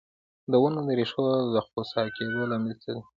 [0.51, 3.01] د ونو د ریښو د خوسا کیدو لامل څه دی؟